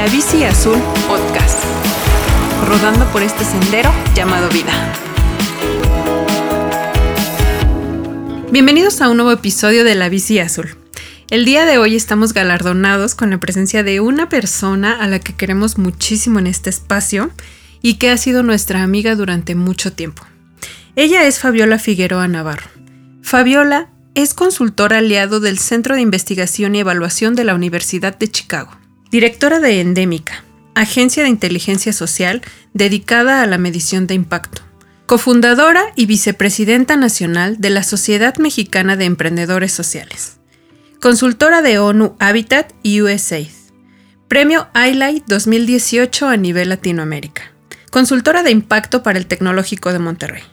[0.00, 1.62] La Bici Azul Podcast,
[2.66, 4.72] rodando por este sendero llamado vida.
[8.50, 10.74] Bienvenidos a un nuevo episodio de La Bici Azul.
[11.28, 15.34] El día de hoy estamos galardonados con la presencia de una persona a la que
[15.34, 17.30] queremos muchísimo en este espacio
[17.82, 20.22] y que ha sido nuestra amiga durante mucho tiempo.
[20.96, 22.70] Ella es Fabiola Figueroa Navarro.
[23.20, 28.80] Fabiola es consultora aliado del Centro de Investigación y Evaluación de la Universidad de Chicago,
[29.10, 32.42] directora de Endémica, agencia de inteligencia social
[32.74, 34.62] dedicada a la medición de impacto,
[35.06, 40.38] cofundadora y vicepresidenta nacional de la Sociedad Mexicana de Emprendedores Sociales,
[41.00, 43.48] consultora de ONU Habitat y USAID,
[44.28, 47.50] premio Highlight 2018 a nivel Latinoamérica,
[47.90, 50.44] consultora de impacto para el Tecnológico de Monterrey,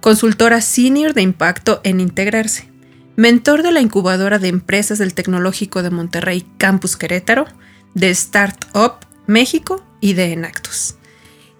[0.00, 2.68] consultora senior de impacto en Integrarse,
[3.14, 7.46] mentor de la incubadora de empresas del Tecnológico de Monterrey Campus Querétaro,
[7.94, 8.94] de Startup
[9.26, 10.94] México y de Enactus.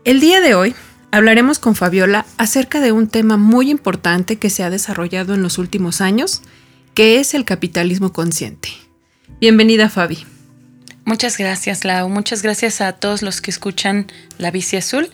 [0.04, 0.74] El día de hoy
[1.10, 5.58] hablaremos con Fabiola acerca de un tema muy importante que se ha desarrollado en los
[5.58, 6.42] últimos años,
[6.94, 8.70] que es el capitalismo consciente.
[9.40, 10.26] Bienvenida Fabi.
[11.04, 14.06] Muchas gracias Lau, muchas gracias a todos los que escuchan
[14.38, 15.10] La Bici Azul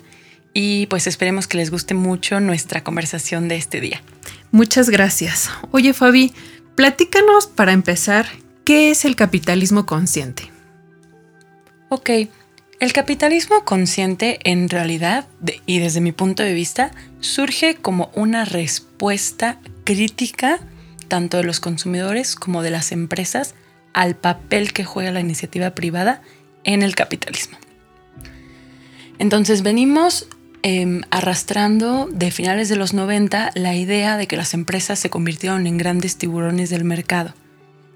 [0.53, 4.03] y pues esperemos que les guste mucho nuestra conversación de este día.
[4.51, 5.51] Muchas gracias.
[5.71, 6.33] Oye Fabi,
[6.75, 8.27] platícanos para empezar,
[8.65, 10.56] ¿qué es el capitalismo consciente?
[11.89, 12.11] Ok,
[12.81, 15.27] el capitalismo consciente en realidad,
[15.67, 20.59] y desde mi punto de vista, surge como una respuesta crítica
[21.09, 23.55] tanto de los consumidores como de las empresas
[23.93, 26.21] al papel que juega la iniciativa privada
[26.65, 27.57] en el capitalismo.
[29.19, 30.29] Entonces venimos
[30.69, 35.69] Em, arrastrando de finales de los 90 la idea de que las empresas se convirtieron
[35.69, 37.35] en grandes tiburones del mercado.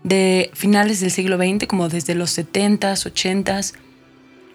[0.03, 3.75] De finales del siglo XX, como desde los 70s, 80s,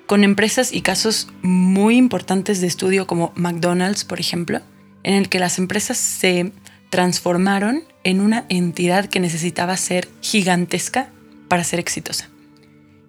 [0.06, 4.62] con empresas y casos muy importantes de estudio como McDonald's, por ejemplo,
[5.04, 6.52] en el que las empresas se
[6.90, 11.10] transformaron en una entidad que necesitaba ser gigantesca
[11.48, 12.30] para ser exitosa.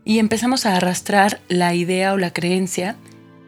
[0.05, 2.97] Y empezamos a arrastrar la idea o la creencia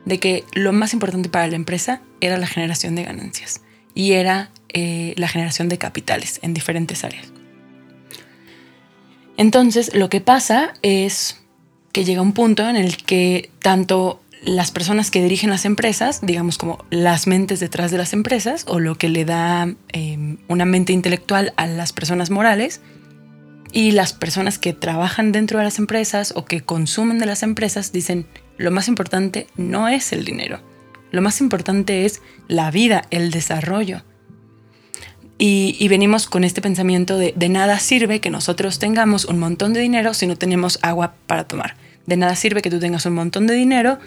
[0.05, 3.61] de que lo más importante para la empresa era la generación de ganancias
[3.95, 7.33] y era eh, la generación de capitales en diferentes áreas.
[9.39, 11.41] Entonces, lo que pasa es
[11.93, 16.59] que llega un punto en el que tanto las personas que dirigen las empresas, digamos
[16.59, 20.93] como las mentes detrás de las empresas, o lo que le da em, una mente
[20.93, 22.81] intelectual a las personas morales,
[23.73, 27.93] y las personas que trabajan dentro de las empresas o que consumen de las empresas
[27.93, 30.61] dicen, lo más importante no es el dinero,
[31.13, 34.03] lo más importante es la vida, el desarrollo.
[35.41, 39.81] Y, venimos con este pensamiento de, de nada sirve que nosotros tengamos un montón de
[39.81, 41.77] dinero si no tenemos agua para tomar.
[42.07, 43.99] De nada sirve que tú tengas un montón de dinero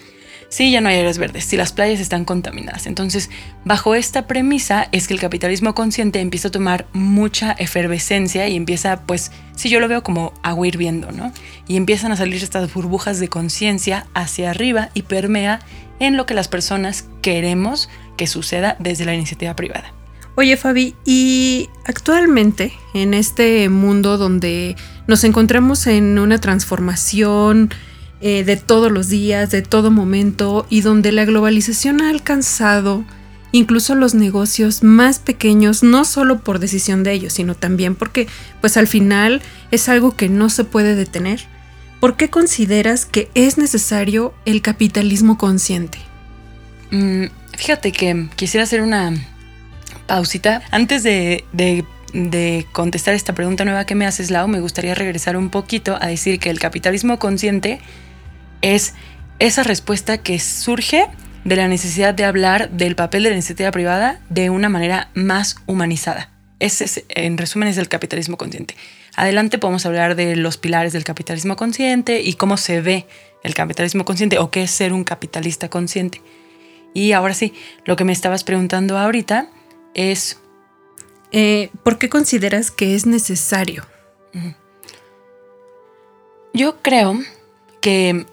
[0.52, 2.86] sí, ya no hay áreas verdes, si las playas están contaminadas.
[2.86, 3.30] Entonces,
[3.66, 9.02] bajo esta premisa es que el capitalismo consciente empieza a tomar mucha efervescencia y empieza,
[9.04, 11.32] pues, si yo lo veo como agua hirviendo, ¿no?
[11.68, 15.62] Y empiezan a salir estas burbujas de conciencia hacia arriba y permea
[16.00, 19.94] en lo que las personas queremos que suceda desde la iniciativa privada.
[20.36, 24.76] Oye Fabi, y actualmente en este mundo donde
[25.08, 27.70] nos encontramos en una transformación,
[28.24, 33.04] eh, de todos los días, de todo momento, y donde la globalización ha alcanzado
[33.52, 38.28] incluso los negocios más pequeños, no solo por decisión de ellos, sino también porque,
[38.62, 39.42] pues al final,
[39.72, 41.42] es algo que no se puede detener.
[42.00, 45.98] ¿Por qué consideras que es necesario el capitalismo consciente?
[46.92, 47.26] Mm,
[47.58, 49.14] fíjate que quisiera hacer una
[50.12, 50.62] pausita.
[50.72, 55.50] Antes de, de, contestar esta pregunta nueva que me haces, Lau, me gustaría regresar un
[55.50, 57.80] poquito a decir que el capitalismo consciente
[58.62, 58.94] es
[59.40, 61.08] esa respuesta que surge
[61.46, 65.56] de la necesidad de hablar del papel de la iniciativa privada de una manera más
[65.66, 66.30] humanizada.
[66.60, 68.76] Ese, en resumen, es el capitalismo consciente.
[69.16, 73.08] Adelante podemos hablar de los pilares del capitalismo consciente y cómo se ve
[73.46, 76.22] el capitalismo consciente o qué es ser un capitalista consciente.
[76.94, 77.54] Y ahora sí,
[77.86, 79.48] lo que me estabas preguntando ahorita
[79.94, 80.38] es...
[81.32, 83.86] Eh, ¿Por qué consideras que es necesario?
[86.54, 87.18] Yo creo
[87.80, 88.26] que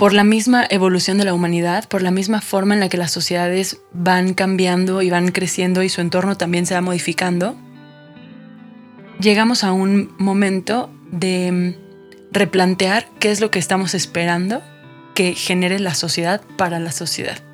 [0.00, 3.10] por la misma evolución de la humanidad, por la misma forma en la que las
[3.10, 7.56] sociedades van cambiando y van creciendo y su entorno también se va modificando,
[9.20, 11.76] llegamos a un momento de
[12.32, 14.62] replantear qué es lo que estamos esperando
[15.14, 17.49] que genere la sociedad para la sociedad.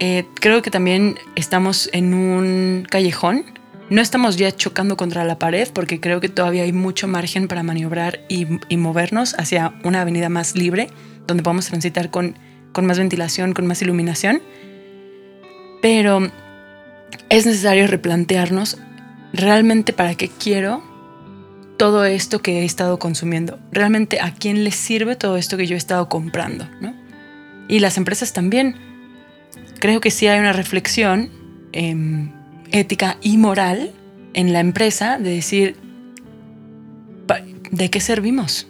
[0.00, 3.44] Eh, creo que también estamos en un callejón.
[3.90, 7.62] No estamos ya chocando contra la pared porque creo que todavía hay mucho margen para
[7.62, 10.88] maniobrar y movernos hacia una avenida más libre
[11.26, 12.36] donde podamos transitar con,
[12.72, 14.42] con más ventilación, con más iluminación.
[15.82, 16.30] Pero
[17.28, 18.78] es necesario replantearnos
[19.32, 20.82] realmente para qué quiero
[21.76, 23.58] todo esto que he estado consumiendo.
[23.72, 26.68] Realmente a quién le sirve todo esto que yo he estado comprando.
[26.80, 26.94] ¿no?
[27.68, 28.93] Y las empresas también.
[29.84, 31.28] Creo que sí hay una reflexión
[31.72, 32.32] em,
[32.72, 33.92] ética y moral
[34.32, 35.76] en la empresa de decir,
[37.70, 38.66] ¿de qué servimos?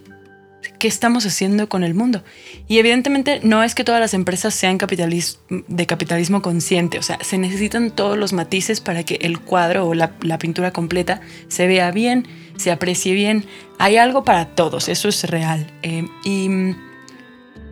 [0.80, 2.24] ¿Qué estamos haciendo con el mundo?
[2.66, 7.38] Y evidentemente no es que todas las empresas sean de capitalismo consciente, o sea, se
[7.38, 12.26] necesitan todos los matices para que el cuadro o la, pintura completa se vea bien,
[12.56, 13.44] se aprecie bien.
[13.78, 15.70] Hay algo para todos, eso es real.
[15.82, 16.74] Eh, y,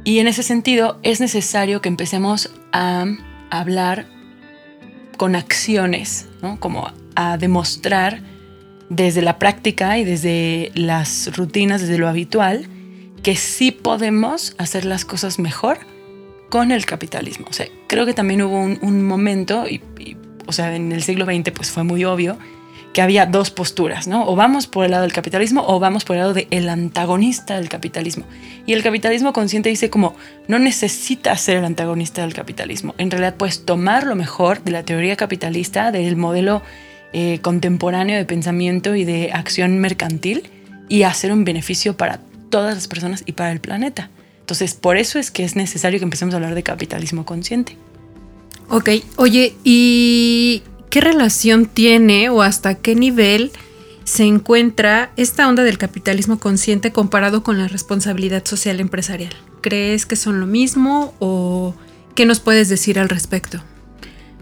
[0.05, 3.07] y en ese sentido es necesario que empecemos a
[3.53, 4.07] hablar
[5.19, 6.59] con acciones, ¿no?
[6.59, 8.21] como a demostrar
[8.89, 12.67] desde la práctica y desde las rutinas, desde lo habitual,
[13.23, 15.79] que sí podemos hacer las cosas mejor
[16.49, 17.47] con el capitalismo.
[17.49, 19.83] O sea, creo que también hubo un, momento, y,
[20.47, 22.39] o sea, en el siglo XX pues fue muy obvio,
[22.93, 24.29] que había dos posturas, ¿no?
[24.29, 27.69] O vamos por el lado del capitalismo o vamos por el lado del antagonista del
[27.69, 28.25] capitalismo.
[28.67, 30.15] Y el capitalismo consciente dice como,
[30.47, 32.95] no necesitas ser el antagonista del capitalismo.
[32.99, 36.63] En realidad puedes tomar lo mejor de la teoría capitalista, del modelo
[37.15, 40.51] eh, contemporáneo de pensamiento y de acción mercantil
[40.89, 44.11] y hacer un beneficio para todas las personas y para el planeta.
[44.41, 47.77] Entonces, por eso es que es necesario que empecemos a hablar de capitalismo consciente.
[48.69, 50.63] Ok, oye, ¿y
[50.93, 53.51] qué relación tiene o hasta qué nivel
[54.05, 59.33] se encuentra esta onda del capitalismo consciente comparado con la responsabilidad social empresarial?
[59.63, 61.75] ¿Crees que son lo mismo o
[62.15, 63.63] qué nos puedes decir al respecto?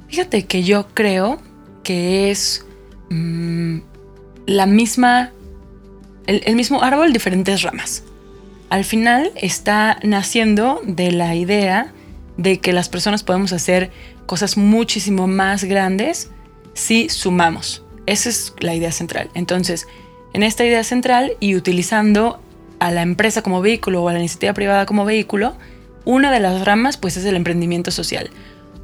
[0.09, 1.41] Fíjate que yo creo
[1.85, 2.67] que es
[3.11, 3.79] mm,
[4.47, 5.31] la misma
[6.27, 8.03] el, mismo árbol, diferentes ramas.
[8.71, 11.93] Al final está naciendo de la idea
[12.39, 13.93] de que las personas podemos hacer
[14.27, 16.33] cosas muchísimo más grandes
[16.75, 17.85] si sumamos.
[18.07, 19.31] Esa es la idea central.
[19.35, 19.87] Entonces,
[20.33, 22.41] en esta idea central y utilizando
[22.79, 25.55] a la empresa como vehículo o a la iniciativa privada como vehículo,
[26.05, 28.31] una de las ramas pues es el emprendimiento social.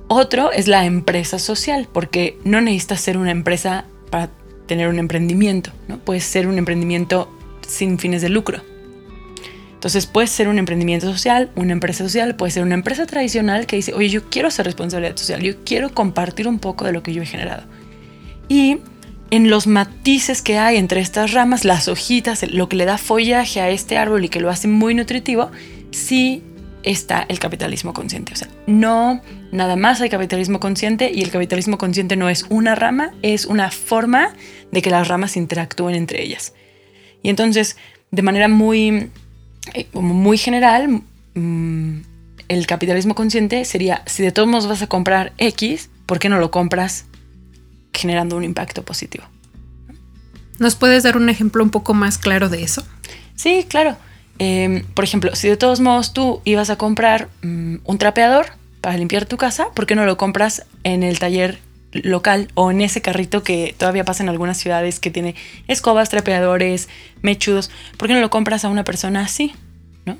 [0.09, 4.31] Otro es la empresa social, porque no necesitas ser una empresa para
[4.67, 5.99] tener un emprendimiento, ¿no?
[5.99, 7.29] Puede ser un emprendimiento
[7.67, 8.63] sin fines de lucro.
[9.87, 13.77] Entonces puede ser un emprendimiento social, una empresa social, puede ser una empresa tradicional que
[13.77, 17.13] dice, oye, yo quiero hacer responsabilidad social, yo quiero compartir un poco de lo que
[17.15, 17.63] yo he generado.
[18.49, 18.79] Y
[19.31, 23.61] en los matices que hay entre estas ramas, las hojitas, lo que le da follaje
[23.61, 25.53] a este árbol y que lo hace muy nutritivo,
[25.93, 26.43] sí
[26.83, 28.33] está el capitalismo consciente.
[28.33, 29.21] O sea, no
[29.53, 33.71] nada más hay capitalismo consciente y el capitalismo consciente no es una rama, es una
[33.71, 34.35] forma
[34.73, 36.55] de que las ramas interactúen entre ellas.
[37.23, 37.77] Y entonces,
[38.11, 39.11] de manera muy,
[39.75, 41.03] eh, muy general,
[41.35, 42.01] mm,
[42.49, 46.39] el capitalismo consciente sería, si de todos modos vas a comprar X, ¿por qué no
[46.39, 47.07] lo compras
[47.93, 49.25] generando un impacto positivo?
[50.59, 52.83] ¿Nos puedes dar un ejemplo un poco más claro de eso?
[53.35, 53.97] Sí, claro.
[54.39, 58.47] Em, por ejemplo, si de todos modos tú ibas a comprar mm, un trapeador
[58.81, 61.59] para limpiar tu casa, ¿por qué no lo compras en el taller
[62.05, 65.35] local o en ese carrito que todavía pasa en algunas ciudades que tiene
[65.69, 66.89] escobas, trapeadores,
[67.23, 67.71] mechudos?
[67.97, 69.55] ¿Por qué no lo compras a una persona así?
[70.05, 70.19] ¿No?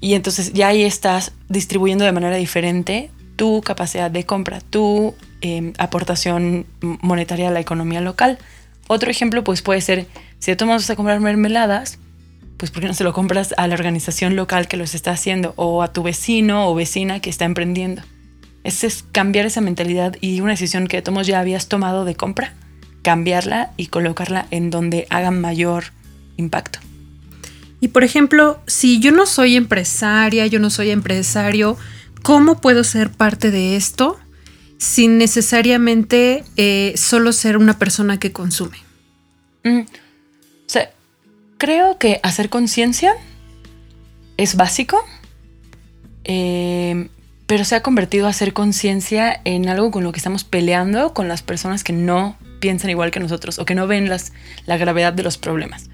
[0.00, 5.72] Y entonces ya ahí estás distribuyendo de manera diferente tu capacidad de compra, tu em,
[5.78, 8.38] aportación monetaria a la economía local.
[8.86, 10.06] Otro ejemplo pues puede ser,
[10.38, 11.98] si de todos vas a comprar mermeladas,
[12.56, 15.54] pues ¿por qué no se lo compras a la organización local que los está haciendo
[15.56, 18.02] o a tu vecino o vecina que está emprendiendo?
[18.64, 22.54] Ese es cambiar esa mentalidad y una decisión que tomos ya habías tomado de compra,
[23.02, 25.84] cambiarla y colocarla en donde haga mayor
[26.38, 26.80] impacto.
[27.80, 31.76] Y por ejemplo, si yo no soy empresaria, yo no soy empresario,
[32.22, 34.18] ¿cómo puedo ser parte de esto
[34.78, 38.78] sin necesariamente eh, solo ser una persona que consume?
[39.64, 40.90] Mm, o sea,
[41.58, 43.14] creo que hacer conciencia
[44.38, 45.04] es básico,
[46.24, 47.08] eh,
[47.46, 51.28] pero se ha convertido a hacer conciencia en algo con lo que estamos peleando con
[51.28, 54.32] las personas que no piensan igual que nosotros o que no ven las,
[54.66, 55.90] la gravedad de los problemas.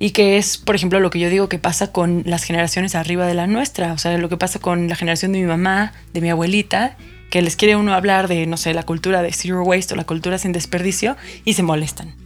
[0.00, 3.24] Y que es, por ejemplo, lo que yo digo que pasa con las generaciones arriba
[3.26, 6.20] de la nuestra, o sea, lo que pasa con la generación de mi mamá, de
[6.20, 6.96] mi abuelita,
[7.30, 10.04] que les quiere uno hablar de, no sé, la cultura de zero waste o la
[10.04, 12.16] cultura sin desperdicio y se molestan,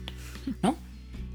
[0.63, 0.75] ¿no?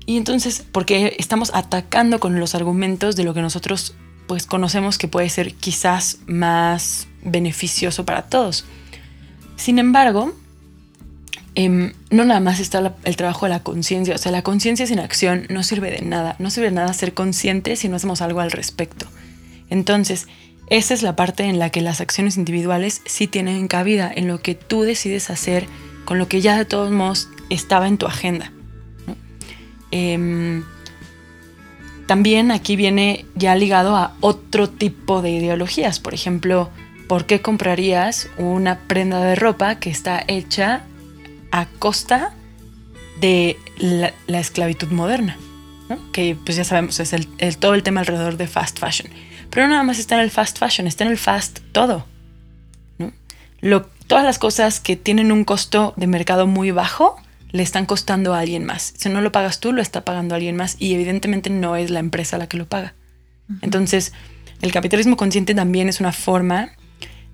[0.08, 3.94] Y entonces, porque estamos atacando con los argumentos de lo que nosotros
[4.32, 8.64] pues conocemos que puede ser quizás más beneficioso para todos.
[9.58, 10.34] Sin embargo,
[11.54, 15.00] em, no nada más está el trabajo de la conciencia, o sea, la conciencia sin
[15.00, 18.40] acción no sirve de nada, no sirve de nada ser consciente si no hacemos algo
[18.40, 19.06] al respecto.
[19.70, 20.28] Entonces,
[20.68, 24.42] esa es la parte en la que las acciones individuales sí tienen cabida, en lo
[24.42, 25.68] que tú decides hacer
[26.06, 28.54] con lo que ya de todos modos estaba en tu agenda.
[29.92, 30.64] Em,
[32.12, 36.02] también aquí viene ya ligado a otro tipo de ideologías.
[36.02, 36.70] Por ejemplo,
[37.08, 40.82] ¿por qué comprarías una prenda de ropa que está hecha
[41.54, 42.34] a costa
[43.22, 45.38] de la, esclavitud moderna?
[46.12, 49.10] Que pues ya sabemos, es el, todo el tema alrededor de fast fashion.
[49.50, 52.06] Pero no nada más está en el fast fashion, está en el fast todo.
[54.08, 57.16] todas las cosas que tienen un costo de mercado muy bajo
[57.52, 58.94] le están costando a alguien más.
[58.98, 62.00] Si no lo pagas tú, lo está pagando alguien más y evidentemente no es la
[62.00, 62.96] empresa la que lo paga.
[63.62, 64.14] Entonces,
[64.62, 66.72] el capitalismo consciente también es una forma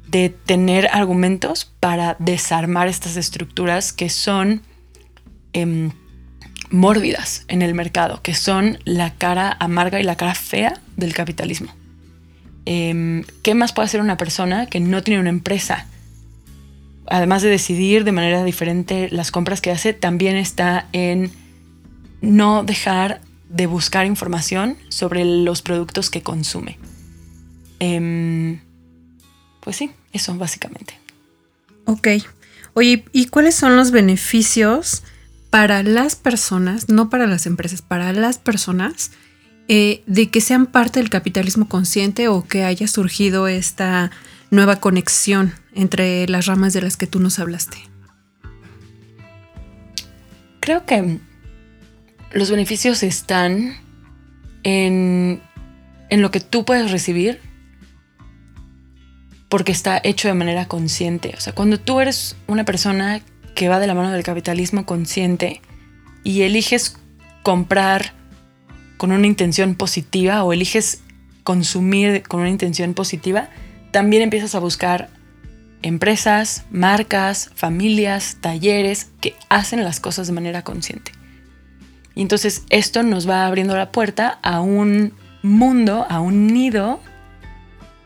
[0.07, 4.61] de tener argumentos para desarmar estas estructuras que son
[5.53, 5.91] em,
[6.69, 11.73] mórbidas en el mercado, que son la cara amarga y la cara fea del capitalismo.
[12.65, 15.87] Em, ¿Qué más puede hacer una persona que no tiene una empresa?
[17.09, 21.31] Además de decidir de manera diferente las compras que hace, también está en
[22.21, 26.77] no dejar de buscar información sobre los productos que consume.
[27.79, 28.59] Em,
[29.61, 30.99] pues sí, eso básicamente.
[31.85, 32.07] Ok.
[32.73, 35.03] Oye, ¿y cuáles son los beneficios
[35.49, 39.11] para las personas, no para las empresas, para las personas,
[39.69, 44.11] eh, de que sean parte del capitalismo consciente o que haya surgido esta
[44.51, 47.77] nueva conexión entre las ramas de las que tú nos hablaste?
[50.59, 51.19] Creo que
[52.31, 53.77] los beneficios están
[54.63, 55.41] en,
[56.09, 57.39] en lo que tú puedes recibir
[59.49, 61.33] porque está hecho de manera consciente.
[61.37, 63.21] O sea, cuando tú eres una persona
[63.55, 65.61] que va de la mano del capitalismo consciente
[66.23, 66.97] y eliges
[67.43, 68.13] comprar
[68.97, 71.01] con una intención positiva o eliges
[71.43, 73.49] consumir con una intención positiva,
[73.91, 75.09] también empiezas a buscar
[75.81, 81.11] empresas, marcas, familias, talleres que hacen las cosas de manera consciente.
[82.15, 85.13] Y entonces esto nos va abriendo la puerta a un
[85.43, 86.99] mundo, a un nido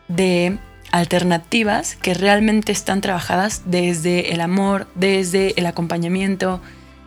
[0.08, 0.58] de
[0.90, 6.60] alternativas que realmente están trabajadas desde el amor, desde el acompañamiento,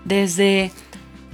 [0.03, 0.72] desde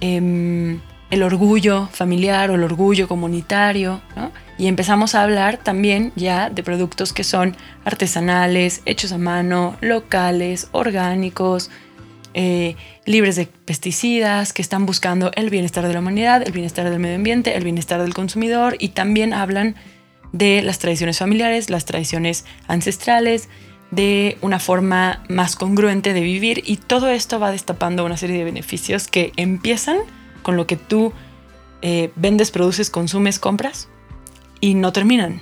[0.01, 0.81] em,
[1.11, 4.31] el orgullo familiar o el orgullo comunitario, ¿no?
[4.57, 10.69] y empezamos a hablar también ya de productos que son artesanales, hechos a mano, locales,
[10.71, 11.69] orgánicos,
[12.33, 12.75] eh,
[13.05, 17.15] libres de pesticidas, que están buscando el bienestar de la humanidad, el bienestar del medio
[17.15, 19.75] ambiente, el bienestar del consumidor y también hablan
[20.31, 23.49] de las tradiciones familiares, las tradiciones ancestrales,
[23.91, 28.45] de una forma más congruente de vivir y todo esto va destapando una serie de
[28.45, 29.97] beneficios que empiezan
[30.41, 31.13] con lo que tú
[31.81, 33.87] eh, vendes, produces, consumes, compras
[34.59, 35.41] y no terminan,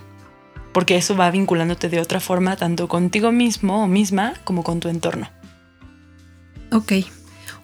[0.73, 4.87] porque eso va vinculándote de otra forma tanto contigo mismo o misma como con tu
[4.87, 5.29] entorno.
[6.71, 6.93] Ok.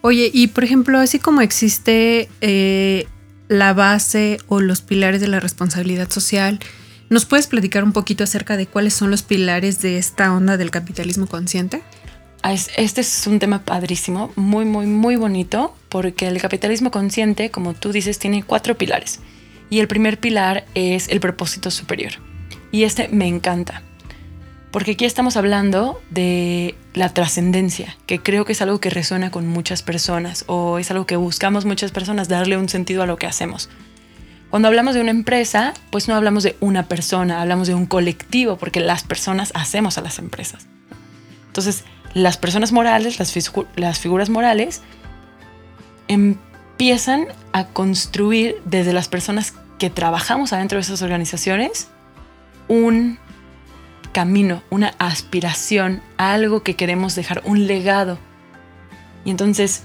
[0.02, 3.08] Oye, y por ejemplo, así como existe eh,
[3.48, 6.60] la base o los pilares de la responsabilidad social,
[7.10, 10.72] ¿nos puedes platicar un poquito acerca de cuáles son los pilares de esta onda del
[10.72, 11.82] capitalismo consciente?
[12.48, 17.74] Ah, este es un tema padrísimo, muy, muy, muy bonito, porque el capitalismo consciente, como
[17.74, 19.20] tú dices, tiene cuatro pilares.
[19.72, 22.12] Y el primer pilar es el propósito superior.
[22.72, 23.82] Y este me encanta.
[24.70, 29.48] Porque aquí estamos hablando de la trascendencia, que creo que es algo que resuena con
[29.48, 33.26] muchas personas o es algo que buscamos muchas personas, darle un sentido a lo que
[33.26, 33.72] hacemos.
[34.52, 38.58] Cuando hablamos de una empresa, pues no hablamos de una persona, hablamos de un colectivo,
[38.58, 40.68] porque las personas hacemos a las empresas.
[41.48, 41.86] Entonces,
[42.16, 44.82] las personas morales, las, figuras morales,
[46.08, 51.90] empiezan a construir desde las personas que trabajamos adentro de esas organizaciones
[52.70, 53.20] un
[54.14, 58.18] camino, una aspiración, algo que queremos dejar, un legado.
[59.26, 59.84] Y entonces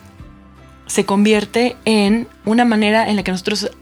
[0.86, 3.72] se convierte en una manera en la que nosotros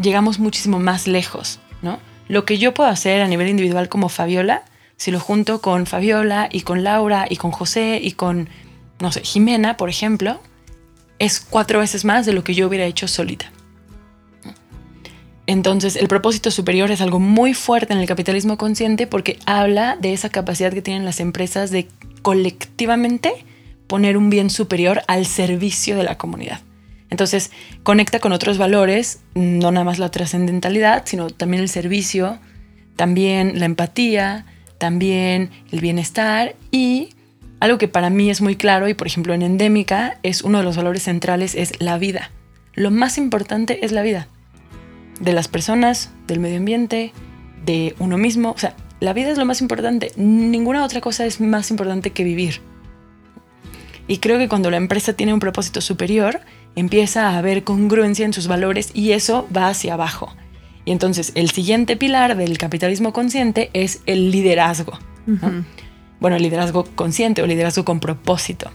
[0.00, 1.98] llegamos muchísimo más lejos, ¿no?
[2.28, 4.62] Lo que yo puedo hacer a nivel individual como Fabiola,
[5.02, 8.48] si lo junto con Fabiola y con Laura y con José y con,
[9.00, 10.40] no sé, Jimena, por ejemplo,
[11.18, 13.50] es cuatro veces más de lo que yo hubiera hecho solita.
[15.48, 20.12] Entonces, el propósito superior es algo muy fuerte en el capitalismo consciente porque habla de
[20.12, 21.88] esa capacidad que tienen las empresas de
[22.22, 23.32] colectivamente
[23.88, 26.60] poner un bien superior al servicio de la comunidad.
[27.10, 27.50] Entonces,
[27.82, 32.38] conecta con otros valores, no nada más la trascendentalidad, sino también el servicio,
[32.94, 34.46] también la empatía,
[34.82, 37.10] también el bienestar y
[37.60, 40.64] algo que para mí es muy claro y por ejemplo en Endémica es uno de
[40.64, 42.32] los valores centrales es la vida.
[42.74, 44.26] Lo más importante es la vida.
[45.20, 47.12] De las personas, del medio ambiente,
[47.64, 48.50] de uno mismo.
[48.50, 50.10] O sea, la vida es lo más importante.
[50.16, 52.60] Ninguna otra cosa es más importante que vivir.
[54.08, 56.40] Y creo que cuando la empresa tiene un propósito superior,
[56.74, 60.34] empieza a haber congruencia en sus valores y eso va hacia abajo.
[60.84, 64.98] Y entonces el siguiente pilar del capitalismo consciente es el liderazgo.
[66.20, 68.70] Bueno, el liderazgo consciente o liderazgo con propósito.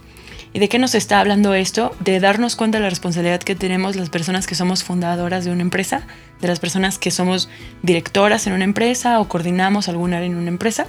[0.52, 1.94] ¿Y de qué nos está hablando esto?
[2.00, 5.62] De darnos cuenta de la responsabilidad que tenemos las personas que somos fundadoras de una
[5.62, 6.06] empresa,
[6.40, 7.50] de las personas que somos
[7.82, 10.86] directoras en una empresa o coordinamos algún área en una empresa,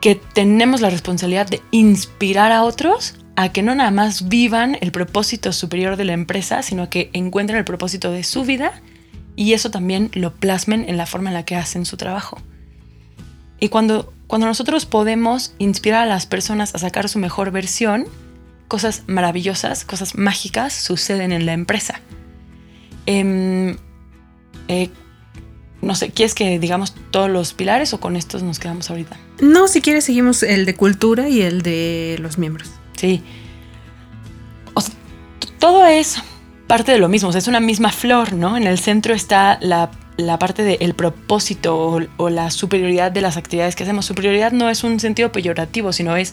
[0.00, 4.92] que tenemos la responsabilidad de inspirar a otros a que no nada más vivan el
[4.92, 8.82] propósito superior de la empresa, sino que encuentren el propósito de su vida
[9.36, 12.38] y eso también lo plasmen en la forma en la que hacen su trabajo.
[13.60, 18.06] Y cuando, cuando nosotros podemos inspirar a las personas a sacar su mejor versión,
[18.68, 22.00] cosas maravillosas, cosas mágicas suceden en la empresa.
[23.06, 23.76] Em,
[24.68, 24.90] eh,
[25.80, 29.16] no sé, ¿quieres que digamos todos los pilares o con estos nos quedamos ahorita?
[29.40, 32.70] No, si quieres seguimos el de cultura y el de los miembros.
[32.96, 33.22] Sí.
[35.58, 36.16] todo es
[36.72, 38.56] parte de lo mismo, o es una misma flor, ¿no?
[38.56, 39.90] En el centro está la,
[40.38, 44.06] parte del propósito o, la superioridad de las actividades que hacemos.
[44.06, 46.32] Superioridad no es un sentido peyorativo, sino es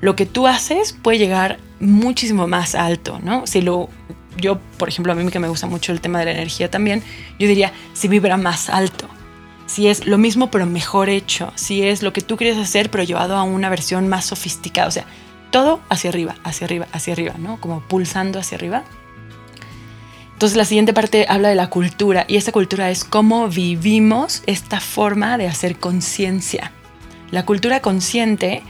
[0.00, 3.48] lo que tú haces puede llegar muchísimo más alto, ¿no?
[3.48, 3.88] Si lo,
[4.36, 7.02] yo, por ejemplo, a mí que me gusta mucho el tema de la energía también,
[7.40, 9.08] yo diría, si vibra más alto,
[9.66, 13.02] si es lo mismo pero mejor hecho, si es lo que tú quieres hacer pero
[13.02, 15.04] llevado a una versión más sofisticada, o sea,
[15.50, 17.60] todo hacia arriba, hacia arriba, hacia arriba, ¿no?
[17.60, 18.84] Como pulsando hacia arriba.
[20.34, 24.80] Entonces la siguiente parte habla de la cultura y esta cultura es cómo vivimos esta
[24.80, 26.72] forma de hacer conciencia.
[27.30, 28.62] La cultura consciente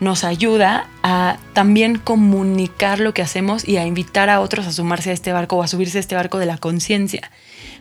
[0.00, 5.10] nos ayuda a también comunicar lo que hacemos y a invitar a otros a sumarse
[5.10, 7.30] a este barco o a subirse a este barco de la conciencia.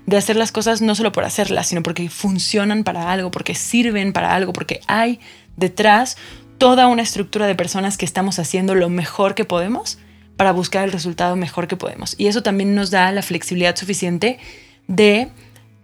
[0.05, 4.13] De hacer las cosas no solo por hacerlas, sino porque funcionan para algo, porque sirven
[4.13, 5.20] para algo, porque hay
[5.57, 6.15] detrás
[6.59, 9.98] toda una estructura de personas que estamos haciendo lo mejor que podemos
[10.41, 12.15] para buscar el resultado mejor que podemos.
[12.17, 14.39] Y eso también nos da la flexibilidad suficiente
[14.87, 15.27] de,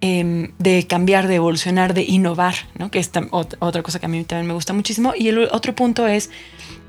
[0.02, 2.90] em, de cambiar, de evolucionar, de innovar, ¿no?
[2.90, 5.14] que es otra cosa que a mí también me gusta muchísimo.
[5.16, 6.32] Y el otro punto es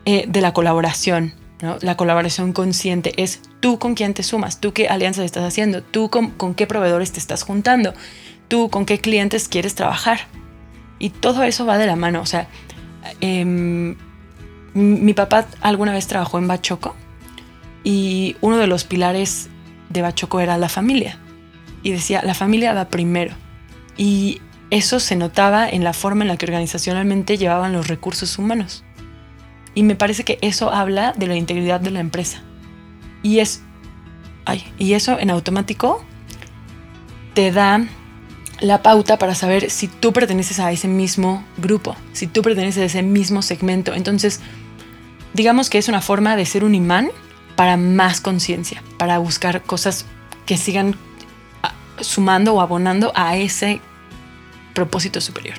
[0.06, 1.34] eh, de la colaboración.
[1.60, 1.76] ¿no?
[1.82, 6.08] La colaboración consciente es tú con quién te sumas, tú qué alianzas estás haciendo, tú
[6.08, 7.92] con, qué proveedores te estás juntando,
[8.48, 10.20] tú con qué clientes quieres trabajar.
[10.98, 12.22] Y todo eso va de la mano.
[12.22, 12.48] O sea,
[13.20, 13.94] em,
[14.72, 16.96] mi papá alguna vez trabajó en Bachoco
[17.84, 19.48] y uno de los pilares
[19.88, 21.18] de Bachoco era la familia.
[21.82, 23.34] Y decía, la familia va primero.
[23.96, 28.84] Y eso se notaba en la forma en la que organizacionalmente llevaban los recursos humanos.
[29.74, 32.42] Y me parece que eso habla de la integridad de la empresa.
[33.22, 33.62] Y es
[34.48, 36.02] ay, y eso en automático
[37.34, 37.86] te da
[38.60, 42.86] la pauta para saber si tú perteneces a ese mismo grupo, si tú perteneces a
[42.86, 43.94] ese mismo segmento.
[43.94, 44.40] Entonces,
[45.34, 47.10] digamos que es una forma de ser un imán
[47.58, 50.04] para más conciencia, para buscar cosas
[50.46, 50.94] que sigan
[51.64, 53.80] ah, sumando o abonando a ese
[54.74, 55.56] propósito superior.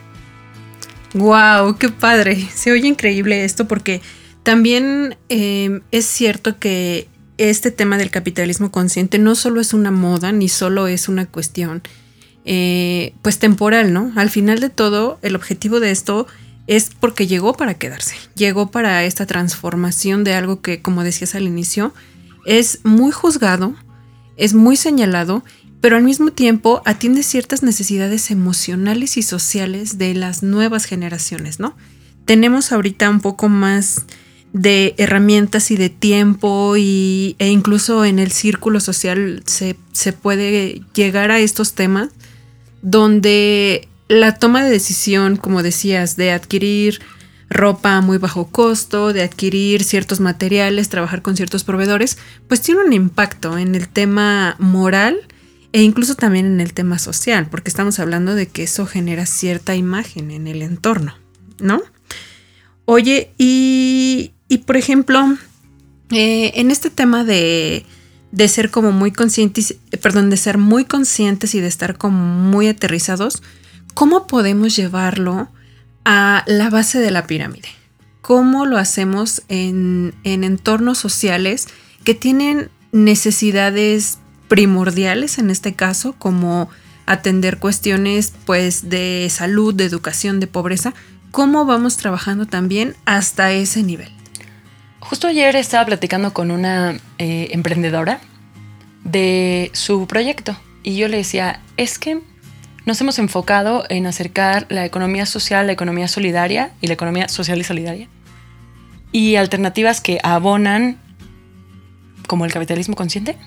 [1.13, 1.75] ¡Wow!
[1.77, 2.47] ¡Qué padre!
[2.55, 3.99] Se oye increíble esto porque
[4.43, 10.31] también em, es cierto que este tema del capitalismo consciente no solo es una moda
[10.31, 11.81] ni solo es una cuestión
[12.45, 14.13] eh, pues temporal, ¿no?
[14.15, 16.27] Al final de todo, el objetivo de esto
[16.69, 21.47] es porque llegó para quedarse, llegó para esta transformación de algo que, como decías al
[21.47, 21.95] inicio,
[22.45, 23.73] es muy juzgado,
[24.38, 25.43] es muy señalado,
[25.82, 31.75] pero al mismo tiempo atiende ciertas necesidades emocionales y sociales de las nuevas generaciones, ¿no?
[32.25, 34.05] Tenemos ahorita un poco más
[34.53, 40.84] de herramientas y de tiempo y, e incluso en el círculo social se, se puede
[40.93, 42.10] llegar a estos temas
[42.84, 46.99] donde la toma de decisión, como decías, de adquirir
[47.49, 52.17] ropa a muy bajo costo, de adquirir ciertos materiales, trabajar con ciertos proveedores,
[52.47, 55.17] pues tiene un impacto en el tema moral
[55.71, 59.75] e incluso también en el tema social, porque estamos hablando de que eso genera cierta
[59.75, 61.15] imagen en el entorno,
[61.59, 61.81] ¿no?
[62.85, 64.33] Oye, y,
[64.65, 65.37] por ejemplo,
[66.09, 67.85] eh, en este tema de,
[68.31, 72.67] de ser como muy conscientes, perdón, de ser muy conscientes y de estar como muy
[72.67, 73.43] aterrizados,
[73.99, 75.49] ¿Cómo podemos llevarlo
[76.05, 77.67] a la base de la pirámide?
[78.21, 81.67] ¿Cómo lo hacemos en, entornos sociales
[82.05, 86.69] que tienen necesidades primordiales en este caso, como
[87.07, 90.93] atender cuestiones pues de salud, de educación, de pobreza?
[91.31, 94.13] ¿Cómo vamos trabajando también hasta ese nivel?
[95.01, 98.21] Justo ayer estaba platicando con una eh, emprendedora
[99.03, 102.21] de su proyecto y yo le decía, es que
[102.85, 107.59] nos hemos enfocado en acercar la economía social, la economía solidaria y la economía social
[107.59, 108.07] y solidaria.
[109.11, 110.97] Y alternativas que abonan,
[112.27, 113.37] como el capitalismo consciente,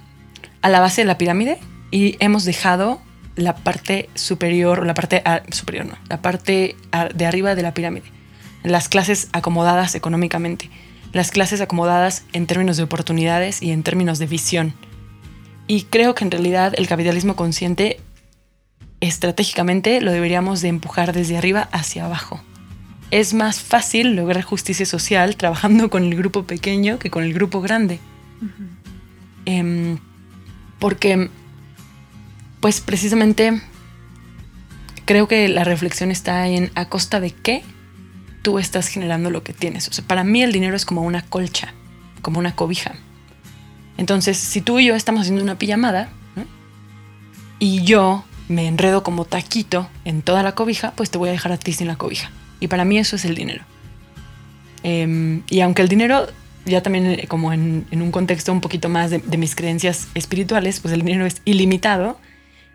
[0.61, 1.59] a la base de la pirámide
[1.91, 3.01] y hemos dejado
[3.37, 6.77] la parte superior, o la parte superior, no, la parte
[7.15, 8.07] de arriba de la pirámide,
[8.63, 10.71] las clases acomodadas económicamente,
[11.13, 14.75] las clases acomodadas en términos de oportunidades y en términos de visión.
[15.67, 18.01] Y creo que en realidad el capitalismo consciente
[19.03, 22.41] estratégicamente lo deberíamos de empujar desde arriba hacia abajo.
[23.11, 27.61] Es más fácil lograr justicia social trabajando con el grupo pequeño que con el grupo
[27.61, 27.99] grande.
[29.45, 29.99] Em,
[30.79, 31.29] porque,
[32.61, 33.61] pues precisamente,
[35.05, 37.65] creo que la reflexión está en a costa de qué
[38.43, 39.89] tú estás generando lo que tienes.
[39.89, 41.75] O sea, para mí el dinero es como una colcha,
[42.23, 42.95] como una cobija.
[43.99, 46.09] Entonces, si tú y yo estamos haciendo una pijamada
[47.59, 51.53] y yo me enredo como taquito en toda la cobija, pues te voy a dejar
[51.53, 52.31] a ti sin la cobija.
[52.61, 53.65] Y para mí eso es el dinero.
[54.83, 56.27] Em, y aunque el dinero,
[56.65, 60.95] ya también eh, como en, un contexto un poquito más de, mis creencias espirituales, pues
[60.95, 62.19] el dinero es ilimitado,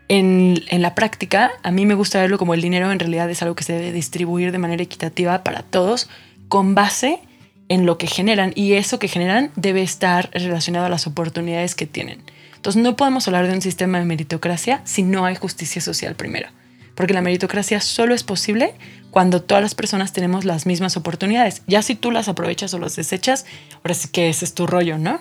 [0.08, 3.42] en, en, la práctica a mí me gusta verlo como el dinero en realidad es
[3.42, 6.08] algo que se debe distribuir de manera equitativa para todos
[6.48, 7.20] con base
[7.68, 11.86] en lo que generan y eso que generan debe estar relacionado a las oportunidades que
[11.86, 12.22] tienen.
[12.58, 16.48] Entonces no podemos hablar de un sistema de meritocracia si no hay justicia social primero,
[16.96, 18.74] porque la meritocracia solo es posible
[19.12, 21.62] cuando todas las personas tenemos las mismas oportunidades.
[21.68, 24.98] Ya si tú las aprovechas o las desechas, ahora sí que ese es tu rollo,
[24.98, 25.20] ¿no?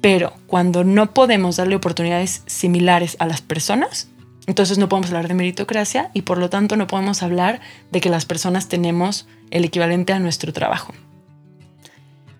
[0.00, 4.08] Pero cuando no podemos darle oportunidades similares a las personas,
[4.46, 7.60] entonces no podemos hablar de meritocracia y por lo tanto no podemos hablar
[7.92, 10.94] de que las personas tenemos el equivalente a nuestro trabajo.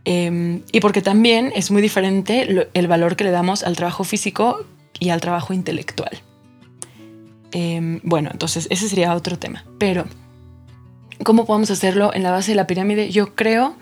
[0.04, 4.64] Em, y porque también es muy diferente el valor que le damos al trabajo físico
[4.98, 6.22] y al trabajo intelectual.
[7.52, 9.64] Em, bueno, entonces ese sería otro tema.
[9.78, 10.04] Pero,
[11.24, 13.10] ¿cómo podemos hacerlo en la base de la pirámide?
[13.10, 13.76] Yo creo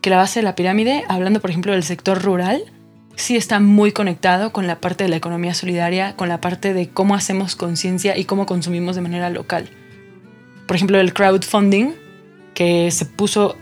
[0.00, 2.62] que la base de la pirámide, hablando por ejemplo del sector rural,
[3.16, 6.88] sí está muy conectado con la parte de la economía solidaria, con la parte de
[6.88, 9.68] cómo hacemos conciencia y cómo consumimos de manera local.
[10.66, 11.92] Por ejemplo, el crowdfunding,
[12.54, 13.56] que se puso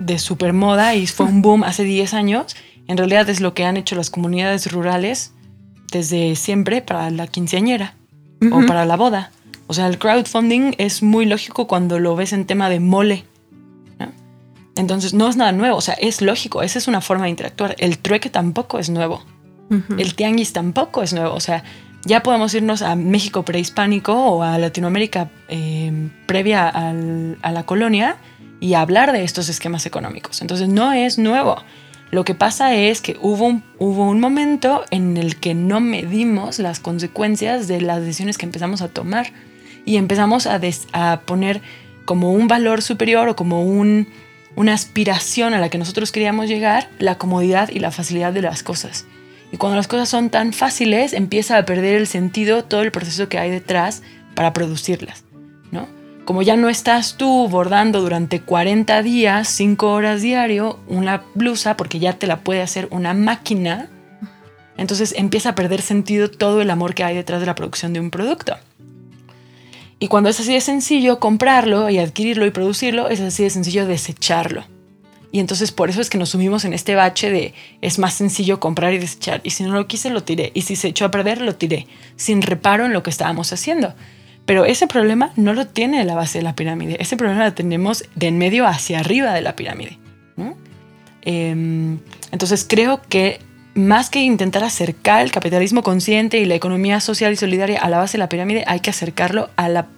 [0.00, 2.56] de super moda y fue un boom hace 10 años,
[2.88, 5.32] en realidad es lo que han hecho las comunidades rurales
[5.92, 7.94] desde siempre para la quinceañera
[8.50, 9.30] o para la boda.
[9.66, 13.24] O sea, el crowdfunding es muy lógico cuando lo ves en tema de mole.
[14.76, 17.76] Entonces no es nada nuevo, o sea, es lógico, esa es una forma de interactuar.
[17.78, 19.22] El trueque tampoco es nuevo.
[19.96, 21.34] El tianguis tampoco es nuevo.
[21.34, 21.62] O sea,
[22.04, 28.16] ya podemos irnos a México prehispánico o a Latinoamérica eh, previa a la colonia
[28.60, 30.42] y hablar de estos esquemas económicos.
[30.42, 31.56] Entonces no es nuevo.
[32.10, 36.58] Lo que pasa es que hubo un, hubo un momento en el que no medimos
[36.58, 39.32] las consecuencias de las decisiones que empezamos a tomar
[39.84, 40.60] y empezamos a,
[40.92, 41.62] a poner
[42.04, 44.08] como un valor superior o como un,
[44.56, 48.62] una aspiración a la que nosotros queríamos llegar la comodidad y la facilidad de las
[48.64, 49.06] cosas.
[49.52, 53.28] Y cuando las cosas son tan fáciles, empieza a perder el sentido todo el proceso
[53.28, 54.02] que hay detrás
[54.34, 55.24] para producirlas.
[56.30, 61.98] Como ya no estás tú bordando durante 40 días, 5 horas diario, una blusa, porque
[61.98, 63.90] ya te la puede hacer una máquina,
[64.76, 67.98] entonces empieza a perder sentido todo el amor que hay detrás de la producción de
[67.98, 68.56] un producto.
[69.98, 73.88] Y cuando es así de sencillo comprarlo y adquirirlo y producirlo, es así de sencillo
[73.88, 74.62] desecharlo.
[75.32, 78.60] Y entonces por eso es que nos sumimos en este bache de es más sencillo
[78.60, 79.40] comprar y desechar.
[79.42, 80.52] Y si no lo quise, lo tiré.
[80.54, 81.88] Y si se echó a perder, lo tiré.
[82.14, 83.94] Sin reparo en lo que estábamos haciendo.
[84.46, 88.04] Pero ese problema no lo tiene la base de la pirámide, ese problema lo tenemos
[88.14, 89.98] de en medio hacia arriba de la pirámide.
[91.22, 91.98] Em,
[92.32, 93.40] entonces creo que
[93.74, 97.98] más que intentar acercar el capitalismo consciente y la economía social y solidaria a la
[97.98, 99.88] base de la pirámide, hay que acercarlo a la,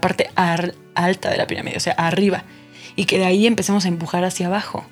[0.00, 2.44] parte alta de la pirámide, o sea, arriba.
[2.94, 4.84] Y que de ahí empecemos a empujar hacia abajo.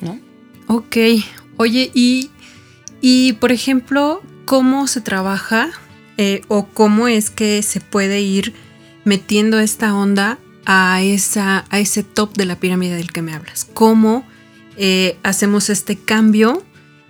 [0.00, 0.18] ¿No?
[0.66, 0.96] Ok.
[1.58, 2.30] Oye, y,
[3.00, 5.70] y por ejemplo, ¿cómo se trabaja
[6.18, 8.54] eh, o cómo es que se puede ir
[9.04, 13.66] metiendo esta onda a, esa, a ese top de la pirámide del que me hablas.
[13.72, 14.24] ¿Cómo
[14.76, 16.62] eh, hacemos este cambio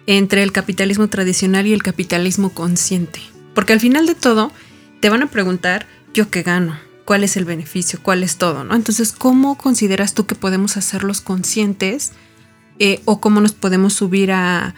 [0.06, 3.20] entre el capitalismo tradicional y el capitalismo consciente?
[3.54, 4.52] Porque al final de todo
[5.00, 6.78] te van a preguntar, ¿yo qué gano?
[7.04, 7.98] ¿Cuál es el beneficio?
[8.02, 8.64] ¿Cuál es todo?
[8.64, 8.74] ¿no?
[8.74, 12.12] Entonces, ¿cómo consideras tú que podemos hacerlos conscientes
[12.78, 14.74] eh, o cómo nos podemos subir a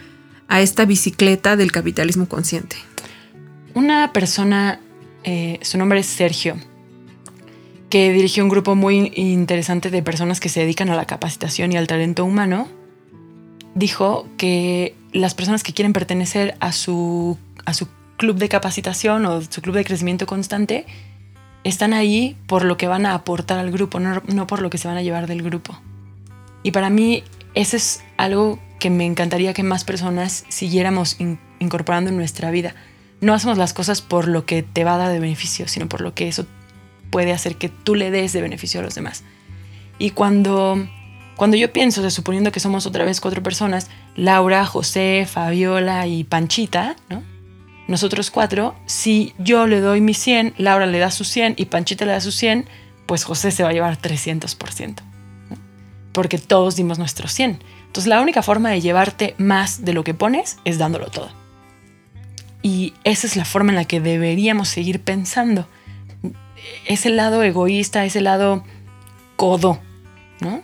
[0.49, 2.77] esta bicicleta del capitalismo consciente?
[3.75, 4.81] Una persona,
[5.25, 6.57] eh, su nombre es Sergio,
[7.91, 11.77] que dirigió un grupo muy interesante de personas que se dedican a la capacitación y
[11.77, 12.69] al talento humano,
[13.75, 19.43] dijo que las personas que quieren pertenecer a su, a su club de capacitación o
[19.43, 20.87] su club de crecimiento constante
[21.65, 24.89] están ahí por lo que van a aportar al grupo, no, por lo que se
[24.89, 25.79] van a llevar del grupo.
[26.63, 31.17] Y para mí eso es algo que me encantaría que más personas siguiéramos
[31.59, 32.75] incorporando en nuestra vida.
[33.25, 36.03] No hacemos las cosas por lo que te va a dar de beneficio, sino por
[36.03, 36.47] lo que eso
[37.09, 39.25] puede hacer que tú le des de beneficio a los demás.
[39.99, 40.87] Y cuando,
[41.35, 46.97] cuando yo pienso, suponiendo que somos otra vez cuatro personas, Laura, José, Fabiola y Panchita,
[47.09, 47.23] ¿no?
[47.89, 52.05] nosotros cuatro, si yo le doy mi 100, Laura le da su 100 y Panchita
[52.05, 52.67] le da su 100,
[53.07, 54.97] pues José se va a llevar 300%.
[56.13, 57.63] Porque todos dimos nuestro 100.
[57.87, 61.44] Entonces la única forma de llevarte más de lo que pones es dándolo todo.
[62.64, 65.68] Y esa es la forma en la que deberíamos seguir pensando.
[66.87, 68.64] Ese lado egoísta, ese lado
[69.37, 69.83] codo,
[70.40, 70.62] ¿no?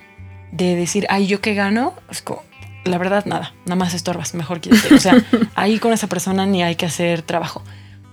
[0.51, 1.93] De decir, ay, ¿yo qué gano?
[2.11, 2.43] Es como,
[2.85, 4.95] la verdad, nada, nada más estorbas, mejor quítate.
[4.95, 5.23] O sea,
[5.55, 7.63] ahí con esa persona ni hay que hacer trabajo.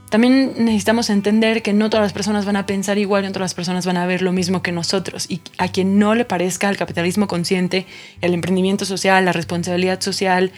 [0.10, 3.54] También necesitamos entender que no todas las personas van a pensar igual, no todas las
[3.54, 5.32] personas van a ver lo mismo que nosotros.
[5.32, 7.86] Y a quien no le parezca el capitalismo consciente,
[8.19, 10.52] el emprendimiento social, la responsabilidad social,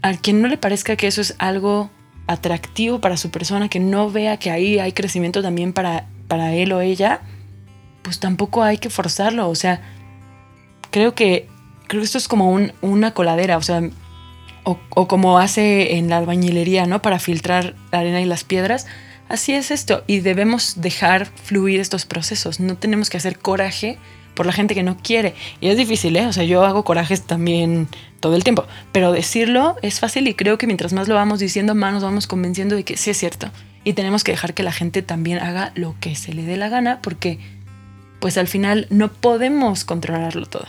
[0.00, 1.90] a quien no le parezca que eso es algo
[2.28, 6.72] atractivo para su persona, que no vea que ahí hay crecimiento también para, para él
[6.72, 7.22] o ella,
[8.02, 9.48] pues tampoco hay que forzarlo.
[9.48, 9.80] O sea,
[10.92, 11.48] creo que
[11.88, 13.82] creo que esto es como una coladera, o sea,
[14.64, 17.00] o, como hace en la albañilería, ¿no?
[17.00, 18.86] Para filtrar la arena y las piedras.
[19.28, 22.60] Así es esto, y debemos dejar fluir estos procesos.
[22.60, 23.98] No tenemos que hacer coraje
[24.38, 25.34] por la gente que no quiere.
[25.60, 26.24] Y es difícil, ¿eh?
[26.26, 27.88] O sea, yo hago corajes también
[28.20, 31.74] todo el tiempo, pero decirlo es fácil y creo que mientras más lo vamos diciendo,
[31.74, 33.50] más nos vamos convenciendo de que sí es cierto.
[33.82, 36.68] Y tenemos que dejar que la gente también haga lo que se le dé la
[36.68, 37.40] gana, porque
[38.20, 40.68] pues al final no podemos controlarlo todo.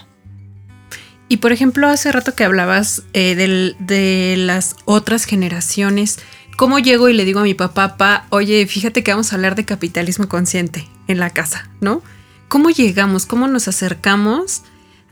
[1.28, 6.18] Y por ejemplo, hace rato que hablabas eh, de las otras generaciones,
[6.58, 9.54] ¿cómo llego y le digo a mi papá, papá, oye, fíjate que vamos a hablar
[9.54, 12.02] de capitalismo consciente en la casa, ¿no?
[12.50, 13.28] ¿Cómo llegamos?
[13.28, 14.64] ¿Cómo nos acercamos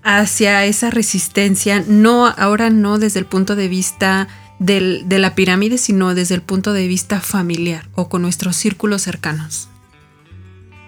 [0.03, 1.83] hacia esa resistencia?
[1.87, 6.73] No, ahora no desde el punto de vista de la pirámide, sino desde el punto
[6.73, 9.69] de vista familiar o con nuestros círculos cercanos.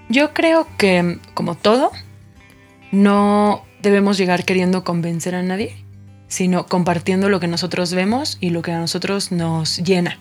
[0.10, 1.92] Yo creo que, como todo,
[2.92, 5.86] no debemos llegar queriendo convencer a nadie,
[6.30, 10.18] sino compartiendo lo que nosotros vemos y lo que a nosotros nos llena.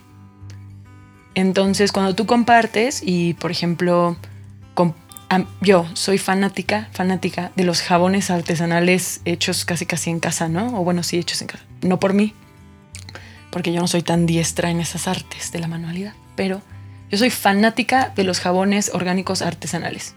[1.35, 4.19] Entonces, cuando tú compartes y, por ejemplo,
[5.61, 10.81] yo soy fanática, fanática de los jabones artesanales hechos casi casi en casa, ¿no?
[10.81, 11.65] O bueno, sí, hechos en casa.
[11.83, 12.35] No por mí,
[13.51, 16.63] porque yo no soy tan diestra en esas artes de la manualidad, pero
[17.11, 20.15] yo soy fanática de los jabones orgánicos artesanales.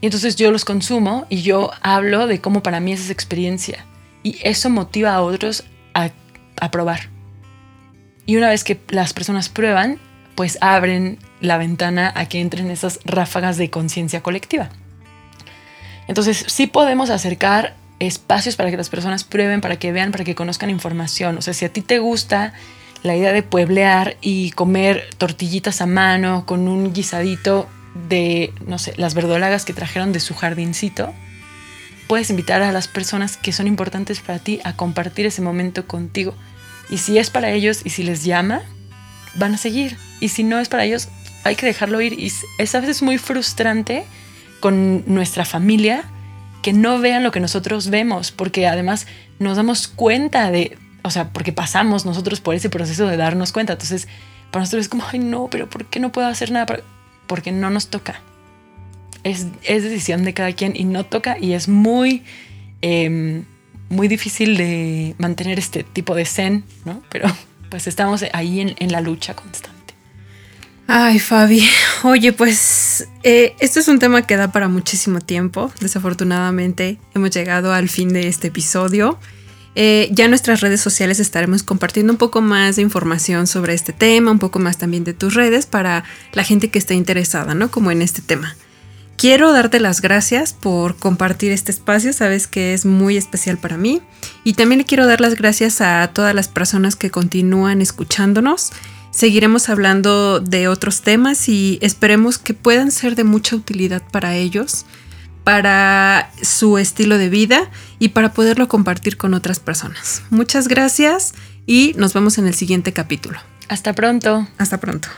[0.00, 3.84] Y entonces yo los consumo y yo hablo de cómo para mí es esa experiencia.
[4.22, 6.10] Y eso motiva a otros a,
[6.70, 7.08] probar.
[8.26, 9.98] Y una vez que las personas prueban,
[10.34, 14.70] pues abren la ventana a que entren esas ráfagas de conciencia colectiva.
[16.08, 20.34] Entonces sí podemos acercar espacios para que las personas prueben, para que vean, para que
[20.34, 21.38] conozcan información.
[21.38, 22.52] O sea, si a ti te gusta
[23.02, 27.68] la idea de pueblear y comer tortillitas a mano con un guisadito
[28.08, 31.12] de, no sé, las verdolagas que trajeron de su jardincito,
[32.08, 36.34] puedes invitar a las personas que son importantes para ti a compartir ese momento contigo.
[36.90, 38.62] Y si es para ellos y si les llama,
[39.36, 39.96] van a seguir.
[40.18, 41.08] Y si no es para ellos,
[41.44, 42.12] hay que dejarlo ir.
[42.18, 44.04] Y es a veces muy frustrante
[44.60, 46.04] con nuestra familia
[46.62, 49.06] que no vean lo que nosotros vemos, porque además
[49.38, 53.72] nos damos cuenta de, o sea, porque pasamos nosotros por ese proceso de darnos cuenta.
[53.72, 54.08] Entonces,
[54.50, 56.66] para nosotros es como, ay, no, pero ¿por qué no puedo hacer nada?
[57.26, 58.20] Porque no nos toca.
[59.22, 62.22] Es, decisión de cada quien y no toca y es muy,
[62.80, 63.44] em,
[63.88, 67.02] muy difícil de mantener este tipo de zen, ¿no?
[67.10, 67.28] Pero
[67.70, 69.79] pues estamos ahí en, la lucha constante.
[70.92, 71.62] Ay, Fabi.
[72.02, 75.70] Oye, pues eh, esto es un tema que da para muchísimo tiempo.
[75.78, 79.16] Desafortunadamente hemos llegado al fin de este episodio.
[79.76, 83.92] Eh, ya en nuestras redes sociales estaremos compartiendo un poco más de información sobre este
[83.92, 87.70] tema, un poco más también de tus redes para la gente que esté interesada, ¿no?
[87.70, 88.56] Como en este tema.
[89.16, 94.02] Quiero darte las gracias por compartir este espacio, sabes que es muy especial para mí.
[94.42, 98.72] Y también le quiero dar las gracias a todas las personas que continúan escuchándonos.
[99.10, 104.86] Seguiremos hablando de otros temas y esperemos que puedan ser de mucha utilidad para ellos
[105.44, 110.22] para su estilo de vida y para poderlo compartir con otras personas.
[110.30, 111.34] Muchas gracias
[111.66, 113.38] y nos vemos en el siguiente capítulo.
[113.68, 114.46] Hasta pronto.
[114.58, 115.08] Hasta pronto.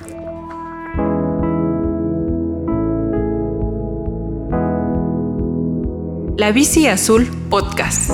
[6.38, 8.10] La Bici Azul Podcast.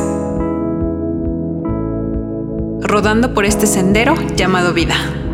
[2.80, 5.27] Rodando por este sendero llamado vida.